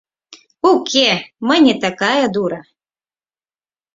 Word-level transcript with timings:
Уке, 0.71 1.09
мый 1.47 1.59
не 1.67 1.75
такая 1.83 2.25
дура! 2.33 2.61